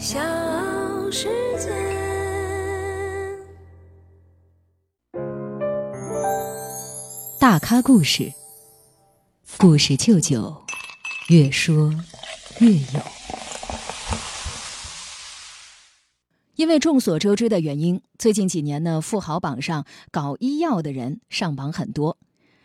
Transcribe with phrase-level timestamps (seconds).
[0.00, 0.18] 小
[1.10, 1.68] 世界。
[7.38, 8.32] 大咖故事，
[9.58, 10.56] 故事舅舅，
[11.28, 11.92] 越说
[12.60, 13.00] 越有。
[16.56, 22.16] 因为众所周知的原因，最近几年呢，富豪榜上搞医药的人上榜很多。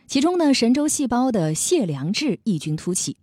[0.08, 3.18] 其中呢，神州细胞的谢良志异军突起，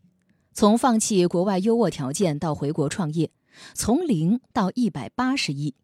[0.53, 3.31] 从放弃国外优渥条件到回国创业，
[3.75, 5.75] 从零到一百八十亿，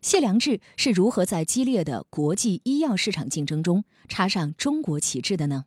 [0.00, 5.64] 谢良志是如何在激烈的国际医药市场竞争中插上中国旗帜的呢？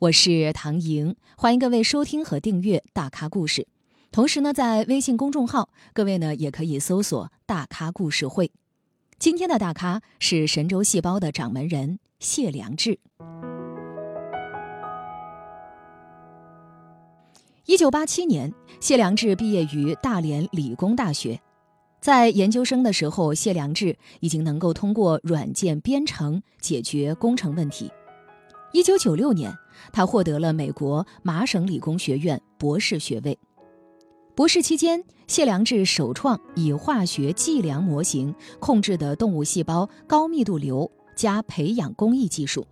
[0.00, 3.62] 我是唐莹，欢迎各位收听和订阅《大咖故事》，
[4.10, 8.50] 同时呢，在微信公众号，各位呢也可以搜索“大咖故事会”。
[9.18, 12.98] 今天的大咖是神州细胞的掌门人谢良志。
[17.66, 21.38] 一九八七年，谢良志毕业于大连理工大学。
[22.00, 27.90] 在研究生的时候，谢良志已经能够通过软件编程解决工程问题。
[28.72, 29.52] 一九九六年，
[29.92, 33.38] 他获得了美国麻省理工学院博士学位。
[34.34, 42.66] 博士期间，谢良志首创以化学计量模型控制的动物细胞高密度流加培养工艺技术。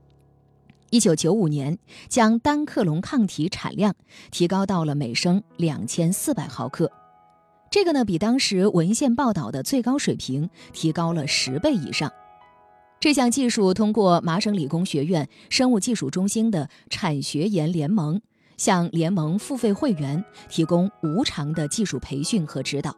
[0.90, 3.94] 一九九五年，将单克隆抗体产量
[4.30, 6.90] 提高到了每升两千四百毫克，
[7.70, 12.10] 这个呢比当时文献报道的最高水平提高了十倍以上。
[13.00, 18.20] 这项技术通过麻省理工学院生物技术中心的产学研联盟，
[18.56, 22.96] 向联盟付费会员提供无偿的技术培训和指导，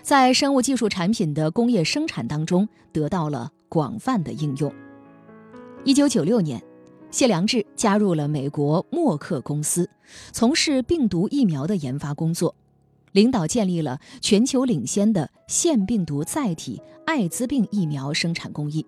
[0.00, 4.72] 在生物技术产品的工业生产当中得到了广泛的应用。
[5.84, 6.62] 一九九六年。
[7.14, 9.88] 谢良志加入了美国默克公司，
[10.32, 12.52] 从事病毒疫苗的研发工作，
[13.12, 18.84] 领导建立了全球领先的腺病毒载体艾滋病疫苗生产工艺。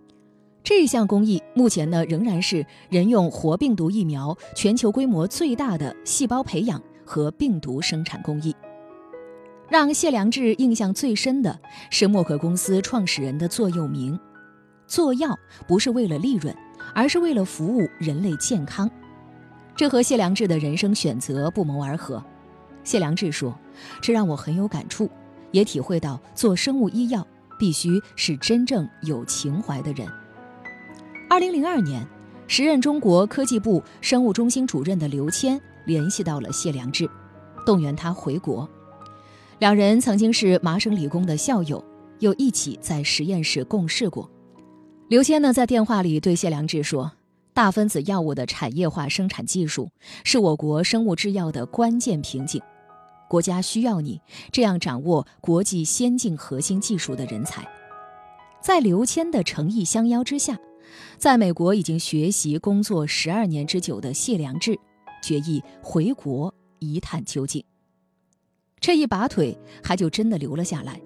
[0.64, 8.52] 这项工艺目前呢仍然是人用活病毒疫苗全球规模最大的细胞培养和病毒生产工艺。
[9.68, 11.56] 让谢良志印象最深的
[11.92, 14.18] 是默克公司创始人的座右铭
[14.88, 16.52] ：“做药不是为了利润。”
[16.94, 18.90] 而是为了服务人类健康，
[19.74, 22.22] 这和谢良志的人生选择不谋而合。
[22.84, 23.58] 谢良志说
[24.00, 25.10] ：“这让我很有感触，
[25.50, 27.26] 也体会到做生物医药
[27.58, 30.08] 必须是真正有情怀的人。”
[31.28, 32.06] 二零零二年，
[32.46, 37.10] 时任中国科技部生物中心主任的刘谦联系到了谢良志，
[37.66, 38.68] 动员他回国。
[39.58, 41.84] 两人曾经是麻省理工的校友，
[42.20, 44.30] 又一起在实验室共事过。
[45.08, 47.12] 刘谦呢，在电话里对谢良志说
[47.54, 49.88] ：“大分子药物的产业化生产技术
[50.24, 52.60] 是我国生物制药的关键瓶颈，
[53.28, 57.64] 国家需要你这样掌握国际先进核心技术的人才。”
[58.60, 60.58] 在刘谦的诚意相邀之下，
[61.18, 64.76] 在美国已经学习工作十二年之久的谢良志，
[65.22, 67.62] 决意回国一探究竟。
[68.80, 71.00] 这一拔腿，还就真的留了下来。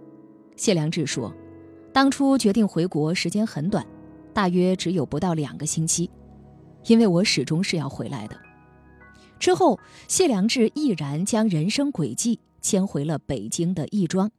[0.56, 1.31] 谢良志说。
[1.93, 3.84] 当初决定回国时间很短，
[4.33, 6.09] 大约只有不到两个星期，
[6.87, 8.37] 因为我始终是要回来的。
[9.39, 14.31] 之后，谢良志毅然将人生轨迹迁回了北京的亦庄，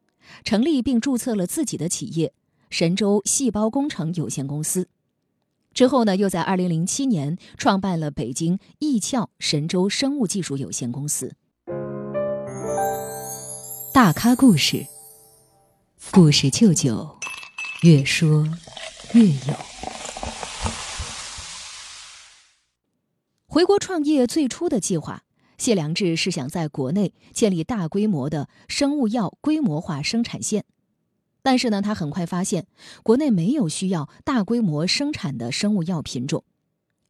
[0.44, 2.34] 成立并注册了自己的企业——
[2.70, 4.88] 神州细胞工程有限公司。
[5.74, 11.34] 之后呢，又在2007年创办了北京易俏神州生物技术有限公司。
[13.94, 14.86] 大咖故事，
[16.12, 17.21] 故事舅舅。
[17.84, 18.48] 越说
[19.16, 19.56] 越有。
[23.48, 25.24] 回国创业最初的计划，
[25.58, 30.64] 谢良志是想在国内建立大规模的生物药规模化生产线，
[31.42, 32.68] 但是呢，他很快发现
[33.02, 36.44] 国内没有需要大规模生产的生物药品种，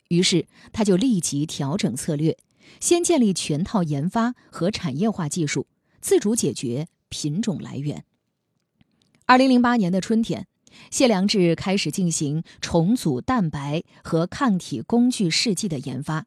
[0.08, 2.38] 于是他就立即调整策略，
[2.80, 5.68] 先建立全套研发和产业化技术，
[6.00, 8.06] 自主解决品种来源。
[9.26, 10.48] 二零零八年的春天。
[10.90, 16.26] 谢良志开始进行重组蛋白和抗体工具试剂的研发。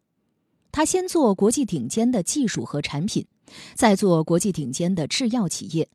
[0.72, 3.26] 他先做国际顶尖的技术和产品，
[3.74, 5.88] 再做国际顶尖的制药企业，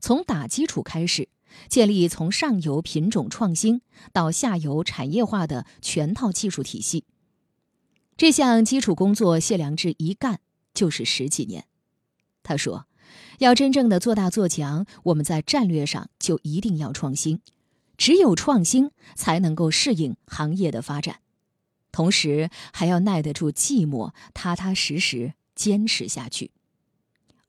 [0.00, 1.28] 从打基础开始，
[1.68, 3.82] 建立从上游品种创新
[4.12, 7.04] 到下游产业化的全套技术体系。
[8.16, 10.40] 这项基础工作，谢良志一干
[10.72, 11.66] 就是十几年。
[12.42, 12.86] 他说
[13.40, 17.40] ：“要真正的做大做强，我们在战略上就一定要创新。”
[17.96, 21.20] 只有创新才能够适应行业的发展，
[21.92, 26.50] 同时还要耐得住寂寞，踏踏实实坚持下去。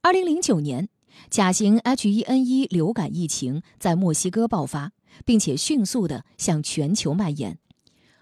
[0.01, 0.89] 二零零九年，
[1.29, 4.91] 甲型 H1N1 流感疫情在墨西哥爆发，
[5.25, 7.57] 并且迅速地向全球蔓延。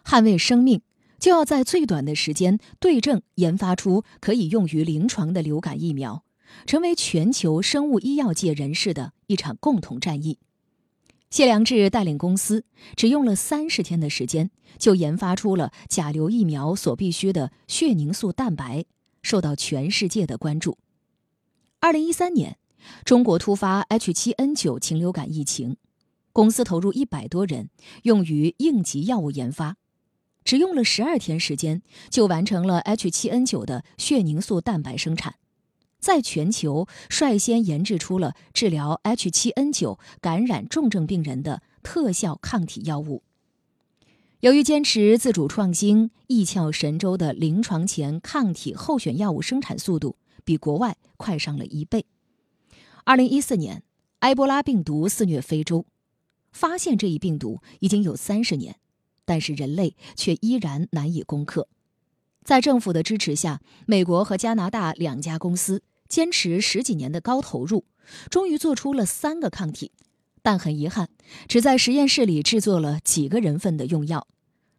[0.05, 0.81] 捍卫生命，
[1.19, 6.23] 就要在最短的时间对症研发出可以用于临床的流感疫苗，
[6.65, 10.39] 成为全球生物医药界人士的一场共同战役。
[11.33, 12.63] 谢良志带领公司
[12.95, 18.85] 只用了三十天的时间，就研发出了甲流疫苗所必需的血凝素蛋白，
[19.24, 20.77] 受到全世界的关注。
[21.80, 22.59] 二零一三年，
[23.03, 25.77] 中国突发 H7N9 禽流感疫情，
[26.31, 27.71] 公司投入一百多人
[28.03, 29.77] 用于应急药物研发，
[30.44, 31.81] 只用了十二天时间
[32.12, 35.33] 就完成了 H7N9 的血凝素蛋白生产。
[36.03, 43.23] 在全球率先研制出了治疗 H7N9 感染重症病人的特效抗体药物。
[44.41, 52.05] 由于坚持自主创新，易翘神州的临床前抗体候选药物生产速度比国外快上了一倍。
[53.05, 53.81] 二零一四年，
[54.19, 55.85] 埃博拉病毒肆虐非洲，
[56.51, 58.75] 发现这一病毒已经有三十年，
[59.23, 61.69] 但是人类却依然难以攻克。
[62.44, 65.81] 在政府的支持下，美国和加拿大两家公司。
[66.13, 67.86] 坚持十几年的高投入，
[68.30, 69.92] 终于做出了三个抗体，
[70.44, 71.10] 但很遗憾，
[71.48, 74.27] 只在实验室里制作了几个人份的用药，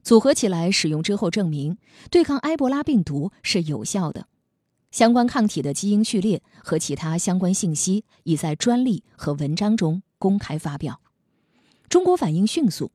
[0.05, 1.77] 组合起来使用之后，证明
[2.09, 4.29] 对抗埃博拉病毒是有效的。
[4.93, 11.01] 相关抗体的基因序列和其他相关信息已在专利和文章中公开发表。
[11.89, 12.93] 中国反应迅速，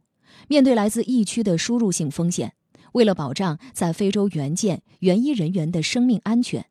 [0.47, 2.53] 面对来自疫区的输入性风险，
[2.93, 6.67] 为了保障在非洲援建援医人员的生命安全。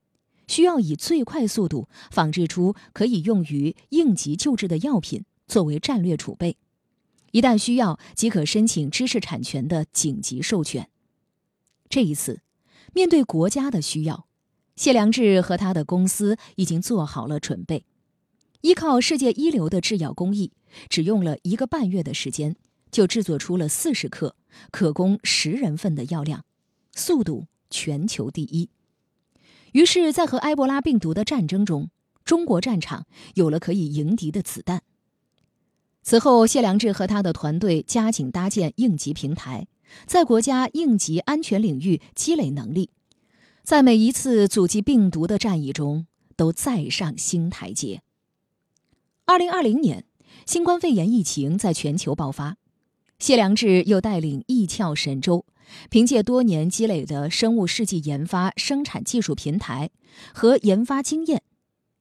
[0.48, 6.56] 需要以最快速度仿制出可以用于应急救治的药品，作为战略储备，
[7.30, 10.88] 一旦需要即可申请知识产权的紧急授权。
[11.88, 12.40] 这一次，
[12.92, 14.26] 面对国家的需要，
[14.74, 17.84] 谢良志和他的公司已经做好了准备，
[18.62, 20.52] 依靠世界一流的制药工艺，
[20.88, 22.56] 只用了一个半月的时间，
[22.90, 24.34] 就制作出了四十克
[24.70, 26.44] 可供十人份的药量，
[26.94, 28.68] 速度全球第一。
[29.72, 31.90] 于是，在和埃博拉病毒的战争中，
[32.24, 34.82] 中国战场有了可以迎敌的子弹。
[36.02, 39.66] 此后，谢良志和他的团队加紧搭建应急平台，
[40.06, 42.90] 在国家应急安全领域积累能力，
[43.62, 48.00] 在每一次阻击病毒的战役中都再上新台阶。
[49.26, 50.06] 二零二零年，
[50.46, 52.56] 新冠肺炎疫情在全球爆发，
[53.18, 55.44] 谢良志又带领易翘神州。
[55.90, 59.90] 凭借多年积累的生物试剂研发、生产技术平台
[60.32, 61.42] 和研发经验，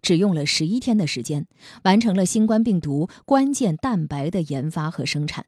[0.02, 1.48] 只用了十一天的时间，
[1.84, 5.46] 完成了新冠病毒关键蛋白的研发和生产，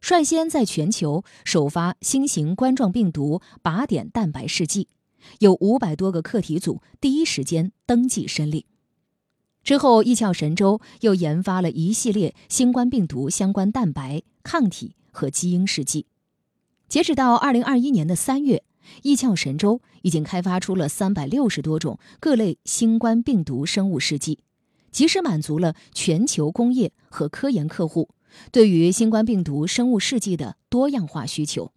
[0.00, 4.88] 率先在全球首发新型冠状病毒靶点蛋白试剂，
[5.38, 8.64] 有五百多个课题组第一时间登记申领。
[9.62, 16.06] 之后，易翘神州又研发了一系列新冠病毒相关蛋白、抗体和基因试剂。
[16.88, 18.62] 截止到二零二一年的三月，
[19.02, 24.38] 易翘神州已经开发出了三百六十多种各类新冠病毒生物试剂，
[24.92, 28.08] 及时满足了全球工业和科研客户
[28.52, 31.72] 对于新冠病毒生物试剂的多样化需求，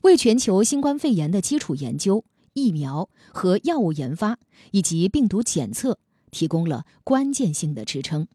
[0.00, 2.24] 为全球新冠肺炎的基础研究、
[2.54, 4.38] 疫苗和药物研发
[4.70, 5.98] 以及病毒检测
[6.30, 8.26] 提供了关键性的支撑。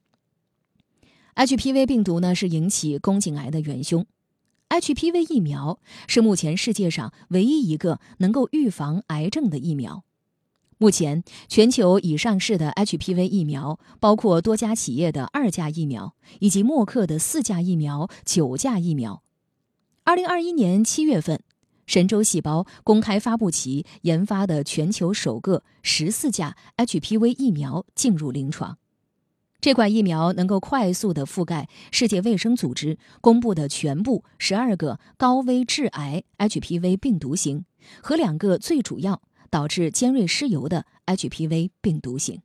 [1.35, 4.05] HPV 病毒呢，是引起宫颈癌的元凶。
[4.73, 10.03] HPV 疫苗是目前世界上唯一一个能够预防癌症的疫苗。
[10.79, 19.21] 目前，全球已上市的 HPV 疫苗包括多家企业的二价疫苗，以及默克的四价疫苗、九价疫苗。
[20.05, 21.43] 二零二一年七月份，
[21.85, 28.79] 神州细胞公开发布其研发的全球首个十四价 HPV 疫苗进入临床。
[29.63, 37.63] 这款疫苗能够快速地覆盖世界卫生组织公布的全部十二个高危致癌 HPV 病毒型
[38.01, 42.41] 和两个最主要导致尖锐湿疣的 HPV 病毒型。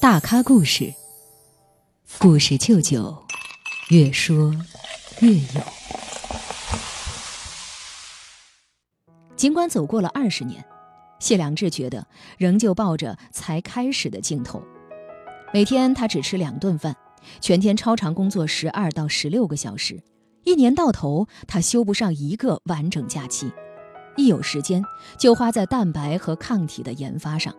[0.00, 0.94] 大咖故事，
[2.18, 3.14] 故事舅舅，
[3.90, 4.54] 越说
[5.20, 5.60] 越有。
[9.36, 10.64] 尽管走过了二十年。
[11.18, 12.06] 谢良志觉得
[12.38, 14.62] 仍旧抱着才开始的劲头，
[15.52, 16.94] 每天他只吃两顿饭，
[17.40, 20.02] 全天超长工作十二到十六个小时，
[20.44, 23.50] 一年到头他休不上一个完整假期，
[24.16, 24.82] 一有时间
[25.18, 27.54] 就花在蛋白和抗体的研发上。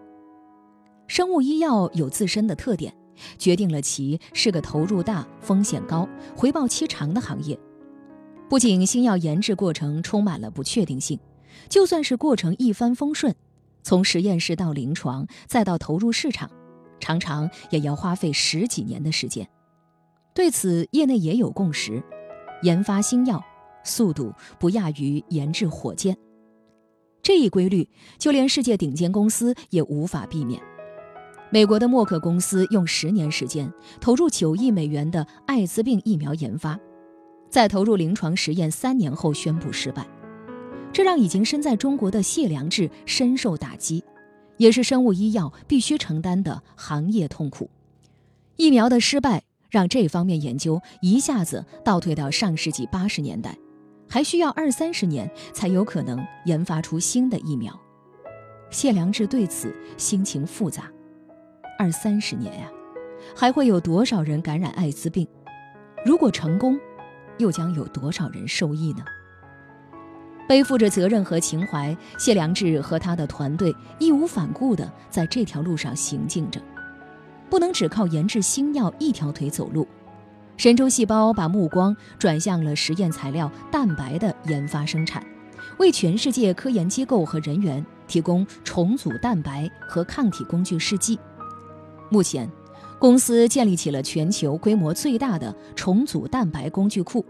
[1.07, 2.93] 生物医药有自身的特点，
[3.37, 7.57] 决定了其是个投入大、风险高、回报期长的行业。
[8.49, 11.19] 不仅新药研制过程充满了不确定性，
[11.67, 13.35] 就算是过程一帆风顺。
[13.87, 16.51] 从实验室到临床，再到投入市场，
[16.99, 19.47] 常常也要花费十几年的时间。
[20.35, 22.03] 对此，业内也有共识：
[22.63, 23.41] 研发新药
[23.85, 26.17] 速度不亚于研制火箭。
[27.23, 30.61] 这一规律，就连世界顶尖公司也无法避免。
[31.49, 36.77] 美国的默克公司用十年时间投入九亿美元的艾滋病疫苗研发，
[37.49, 40.05] 在投入临床实验三年后宣布失败，
[40.91, 44.03] 这让已经身在中国的谢良志深受打击，
[44.57, 47.69] 也是生物医药必须承担的行业痛苦。
[48.55, 53.57] 疫苗的失败让这方面研究一下子倒退到上世纪八十年代。
[54.09, 57.77] 还需要二三十年才有可能研发出新的疫苗。
[58.69, 60.89] 谢良志对此心情复杂。
[61.77, 62.71] 二三十年呀，
[63.35, 65.27] 还会有多少人感染艾滋病？
[66.05, 66.79] 如果成功，
[67.37, 69.03] 又将有多少人受益呢？
[70.47, 76.61] 背负着责任和情怀，谢良志和他的团队义无反顾地在这条路上行进着。
[77.49, 79.87] 不能只靠研制新药一条腿走路。
[80.55, 85.23] 神州细胞把目光转向了实验材料蛋白的研发生产，
[85.77, 91.19] 为全世界科研机构和人员提供重组蛋白和抗体工具试剂。
[92.09, 92.49] 目前，
[92.97, 97.23] 公司建立起了全球规模最大的重组蛋白工具库，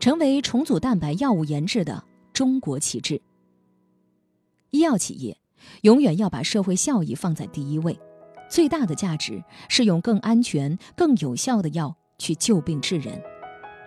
[0.00, 2.02] 成为重组蛋白药物研制的
[2.32, 3.20] 中国旗帜。
[4.70, 5.36] 医药企业
[5.82, 7.98] 永远要把社会效益放在第一位，
[8.50, 11.96] 最大的价值是用更安全、更有效的药。
[12.18, 13.20] 去救病治人，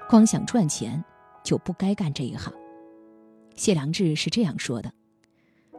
[0.10, 1.02] 光想赚钱，
[1.42, 2.54] 就不该干这一行。
[3.56, 4.92] 谢良志是这样说的。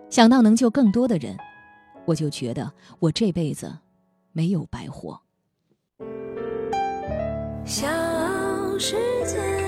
[0.08, 1.36] 想到能救更多的人，
[2.06, 3.76] 我就觉得我这辈子
[4.32, 5.20] 没有白活。
[7.66, 7.86] 小
[8.78, 8.96] 世
[9.26, 9.65] 界。